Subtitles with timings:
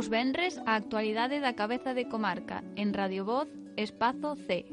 [0.00, 4.64] Os venres a actualidade da cabeza de comarca en Radio Voz Espazo C.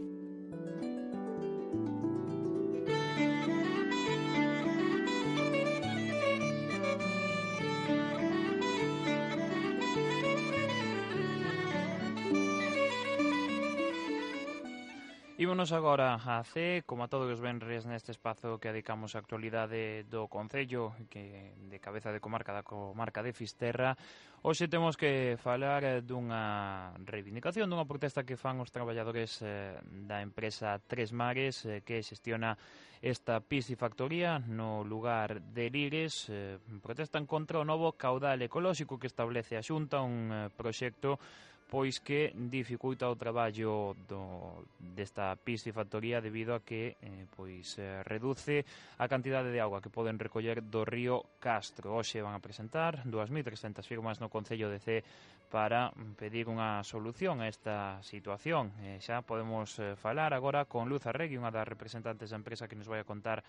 [15.39, 20.01] Ímonos agora a C, como a todos os venres neste espazo que dedicamos a actualidade
[20.09, 23.93] do Concello que de cabeza de comarca da comarca de Fisterra.
[24.41, 29.77] Hoxe temos que falar dunha reivindicación, dunha protesta que fan os traballadores eh,
[30.09, 32.57] da empresa Tres Mares eh, que xestiona
[32.97, 36.33] esta piscifactoría no lugar de Lires.
[36.33, 41.21] Eh, protestan contra o novo caudal ecolóxico que establece a Xunta un eh, proxecto
[41.67, 48.63] pois que dificulta o traballo do, desta piscifactoría debido a que eh, pois eh, reduce
[48.95, 51.99] a cantidade de agua que poden recoller do río Castro.
[51.99, 55.03] Hoxe van a presentar 2.300 firmas no Concello de C
[55.51, 58.71] para mm, pedir unha solución a esta situación.
[58.79, 62.79] Eh, xa podemos eh, falar agora con Luz Arregui, unha das representantes da empresa que
[62.79, 63.43] nos vai a contar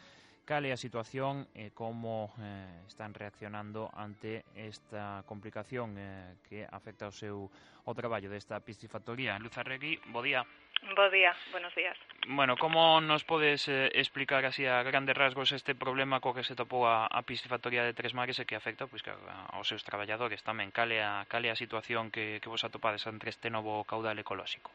[0.49, 6.65] cal é a situación eh, e como eh, están reaccionando ante esta complicación eh, que
[6.65, 7.53] afecta ao seu
[7.85, 9.37] ao traballo desta piscifactoría.
[9.37, 10.49] Luz Arregui, bo día.
[10.97, 11.97] Bo día, buenos días.
[12.29, 16.57] Bueno, como nos podes eh, explicar así a grandes rasgos este problema co que se
[16.57, 20.41] topou a, a piscifactoría de Tres Mares e que afecta pois, que aos seus traballadores
[20.41, 20.73] tamén?
[20.73, 24.73] Cale a, cale a situación que, que vos atopades ante este novo caudal ecolóxico?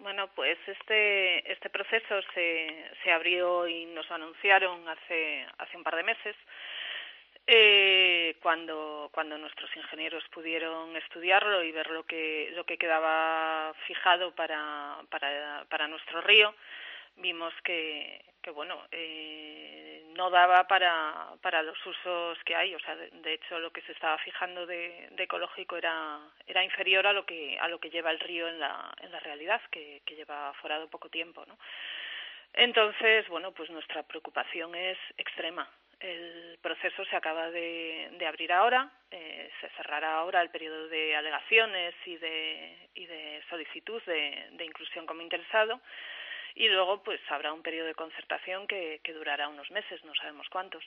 [0.00, 5.94] Bueno, pues este, este proceso se, se abrió y nos anunciaron hace, hace un par
[5.94, 6.36] de meses,
[7.46, 14.34] eh, cuando, cuando nuestros ingenieros pudieron estudiarlo y ver lo que, lo que quedaba fijado
[14.34, 16.54] para, para, para nuestro río
[17.16, 19.89] vimos que, que bueno, eh,
[20.20, 22.74] no daba para, para los usos que hay.
[22.74, 27.06] O sea, de, hecho, lo que se estaba fijando de, de, ecológico era, era inferior
[27.06, 30.02] a lo que, a lo que lleva el río en la, en la realidad, que,
[30.14, 31.56] lleva forado poco tiempo, ¿no?
[32.52, 35.66] Entonces, bueno, pues nuestra preocupación es extrema.
[35.98, 41.16] El proceso se acaba de, de abrir ahora, eh, se cerrará ahora el periodo de
[41.16, 45.80] alegaciones y de, y de solicitud de inclusión como interesado
[46.54, 50.48] y luego pues habrá un periodo de concertación que, que durará unos meses, no sabemos
[50.48, 50.84] cuántos.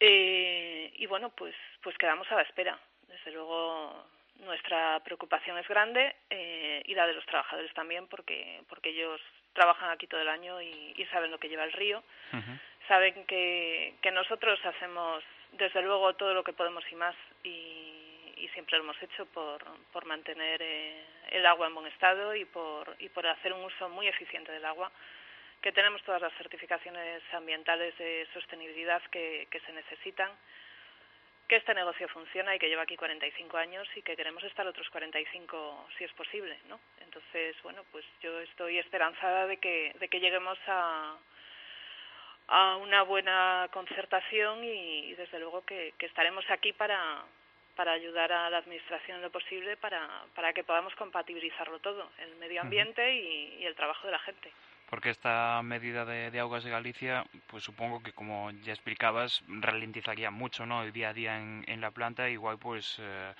[0.00, 2.78] Eh, y bueno, pues, pues quedamos a la espera.
[3.08, 4.06] Desde luego
[4.40, 9.20] nuestra preocupación es grande eh, y la de los trabajadores también porque, porque ellos
[9.52, 12.02] trabajan aquí todo el año y, y saben lo que lleva el río.
[12.32, 12.60] Uh -huh.
[12.88, 15.22] Saben que, que nosotros hacemos
[15.52, 17.91] desde luego todo lo que podemos y más y,
[18.42, 22.44] y siempre lo hemos hecho por, por mantener eh, el agua en buen estado y
[22.44, 24.90] por, y por hacer un uso muy eficiente del agua,
[25.60, 30.28] que tenemos todas las certificaciones ambientales de sostenibilidad que, que se necesitan,
[31.46, 34.90] que este negocio funciona y que lleva aquí 45 años y que queremos estar otros
[34.90, 36.80] 45 si es posible, ¿no?
[37.00, 41.16] Entonces, bueno, pues yo estoy esperanzada de que, de que lleguemos a,
[42.48, 47.24] a una buena concertación y, y desde luego que, que estaremos aquí para,
[47.76, 52.36] para ayudar a la Administración en lo posible para, para que podamos compatibilizarlo todo, el
[52.36, 53.58] medio ambiente uh -huh.
[53.58, 54.50] y, y, el trabajo de la gente.
[54.90, 60.30] Porque esta medida de, de, Aguas de Galicia, pues supongo que como ya explicabas, ralentizaría
[60.30, 60.82] mucho ¿no?
[60.82, 63.32] el día a día en, en la planta, igual pues eh,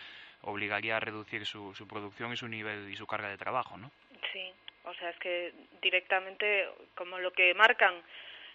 [0.42, 3.90] obligaría a reducir su, su producción y su nivel y su carga de trabajo, ¿no?
[4.32, 4.50] Sí,
[4.84, 8.02] o sea, es que directamente, como lo que marcan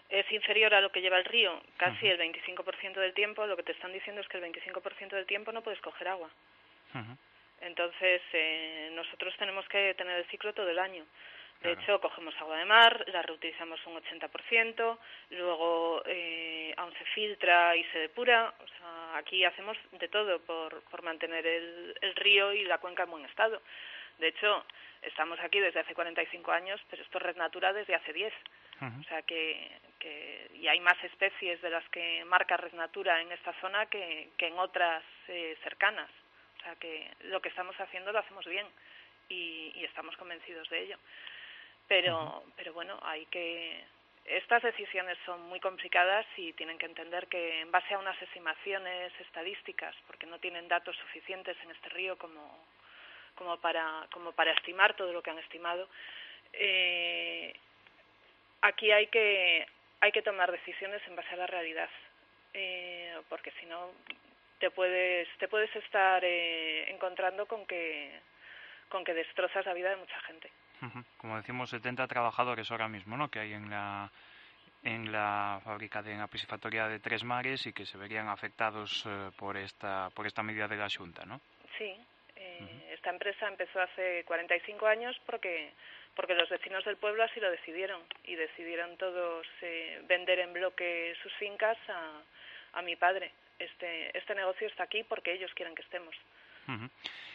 [0.09, 2.11] es inferior a lo que lleva el río, casi uh -huh.
[2.11, 5.51] el 25% del tiempo, lo que te están diciendo es que el 25% del tiempo
[5.51, 6.29] no puedes coger agua.
[6.93, 7.17] Uh -huh.
[7.61, 11.05] Entonces, eh, nosotros tenemos que tener el ciclo todo el año.
[11.61, 11.81] De claro.
[11.81, 14.99] hecho, cogemos agua de mar, la reutilizamos un 80%,
[15.31, 18.53] luego eh, aún se filtra y se depura.
[18.59, 23.03] O sea, aquí hacemos de todo por, por mantener el, el río y la cuenca
[23.03, 23.59] en buen estado.
[24.19, 24.65] De hecho,
[25.01, 28.33] estamos aquí desde hace 45 años, pero esto es Red Natura desde hace 10.
[28.81, 29.01] Uh -huh.
[29.01, 29.71] O sea que,
[30.07, 34.29] que, y hay más especies de las que marca Red Natura en esta zona que,
[34.37, 36.09] que en otras eh, cercanas.
[36.59, 38.65] O sea que lo que estamos haciendo lo hacemos bien
[39.29, 40.97] y, y estamos convencidos de ello.
[41.87, 43.83] Pero, pero bueno, hay que
[44.25, 49.13] estas decisiones son muy complicadas y tienen que entender que en base a unas estimaciones
[49.21, 52.65] estadísticas, porque no tienen datos suficientes en este río como,
[53.35, 55.87] como para como para estimar todo lo que han estimado,
[56.51, 57.53] eh,
[58.61, 59.65] aquí hay que
[59.99, 61.89] hay que tomar decisiones en base a la realidad
[62.53, 63.91] eh, porque si no
[64.59, 68.19] te puedes te puedes estar eh, encontrando con que
[68.89, 70.49] con que destrozas la vida de mucha gente.
[71.17, 74.11] Como decimos 70 trabajadores ahora mismo no que hay en la
[74.83, 79.31] en la fábrica de la piscifactoría de Tres Mares y que se verían afectados eh,
[79.37, 81.41] por esta por esta medida de la Junta, ¿no?
[81.77, 81.95] Sí,
[82.59, 85.71] Eh, esta empresa empezó hace 45 años porque
[86.15, 91.15] porque los vecinos del pueblo así lo decidieron y decidieron todos eh, vender en bloque
[91.21, 92.23] sus fincas a,
[92.73, 93.31] a mi padre.
[93.59, 96.15] Este, este negocio está aquí porque ellos quieren que estemos.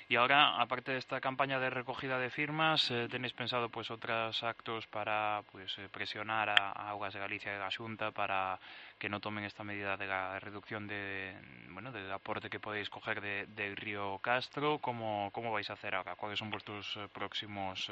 [0.09, 4.43] Y ahora, aparte de esta campaña de recogida de firmas, eh, ¿tenéis pensado pues otros
[4.43, 8.61] actos para pues eh, presionar a, Aguas de Galicia y a Junta para
[8.99, 11.35] que no tomen esta medida de la reducción de
[11.71, 14.79] bueno del aporte que podéis coger de, del río Castro?
[14.81, 16.15] ¿Cómo, ¿Cómo vais a hacer ahora?
[16.17, 17.91] ¿Cuáles son vuestros eh, próximos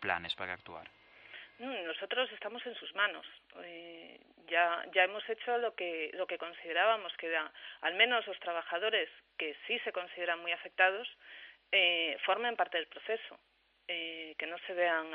[0.00, 1.01] planes para actuar?
[1.62, 3.24] Nosotros estamos en sus manos.
[4.48, 9.08] ya, ya hemos hecho lo que, lo que considerábamos que era, al menos los trabajadores
[9.38, 11.08] que sí se consideran muy afectados
[11.70, 13.38] eh, formen parte del proceso,
[13.86, 15.06] eh, que no se vean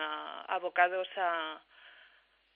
[0.47, 1.61] abocados a,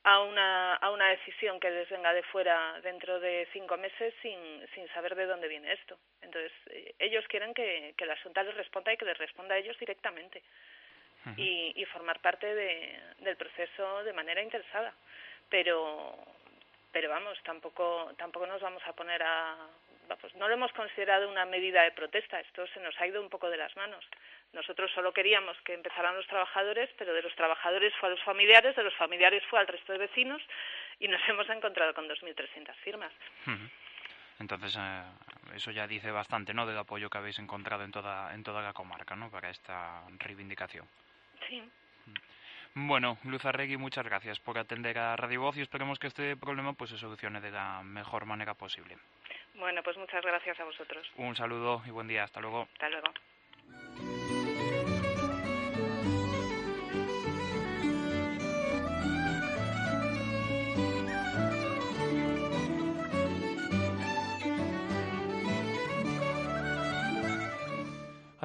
[0.03, 4.87] a, una, a decisión que les venga de fuera dentro de cinco meses sin, sin
[4.93, 5.99] saber de dónde viene esto.
[6.21, 9.57] Entonces, eh, ellos quieren que, que la Junta les responda y que les responda a
[9.57, 10.41] ellos directamente
[11.37, 14.93] y, y, formar parte de, del proceso de manera interesada.
[15.49, 16.17] Pero,
[16.91, 19.55] pero vamos, tampoco, tampoco nos vamos a poner a
[20.19, 23.29] pues no lo hemos considerado una medida de protesta, esto se nos ha ido un
[23.29, 24.03] poco de las manos.
[24.53, 28.75] Nosotros solo queríamos que empezaran los trabajadores, pero de los trabajadores fue a los familiares,
[28.75, 30.41] de los familiares fue al resto de vecinos
[30.99, 33.11] y nos hemos encontrado con 2.300 firmas.
[34.39, 35.03] Entonces, eh,
[35.55, 38.73] eso ya dice bastante, ¿no?, del apoyo que habéis encontrado en toda, en toda la
[38.73, 40.87] comarca, ¿no?, para esta reivindicación.
[41.47, 41.63] Sí.
[42.73, 46.73] Bueno, Luz Arregui, muchas gracias por atender a Radio Voz y esperemos que este problema
[46.73, 48.97] pues se solucione de la mejor manera posible.
[49.55, 51.05] Bueno, pues muchas gracias a vosotros.
[51.17, 52.23] Un saludo y buen día.
[52.23, 52.67] Hasta luego.
[52.73, 54.20] Hasta luego.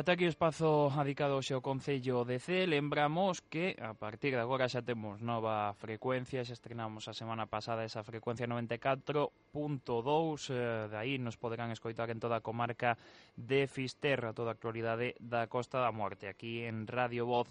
[0.07, 2.63] Ata aquí o espazo adicado ao Concello de C.
[2.71, 7.83] Lembramos que a partir de agora xa temos nova frecuencia, xa estrenamos a semana pasada
[7.83, 9.35] esa frecuencia 94.2,
[10.55, 12.95] eh, de aí nos poderán escoitar en toda a comarca
[13.35, 17.51] de Fisterra, toda a actualidade da Costa da Morte, aquí en Radio Voz